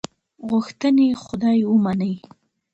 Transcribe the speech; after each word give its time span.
غوښتنې 0.49 1.07
خدای 1.23 1.59
ومني. 1.69 2.13